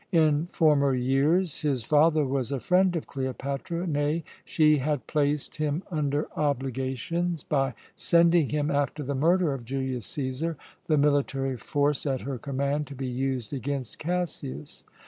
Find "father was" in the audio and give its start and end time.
1.83-2.51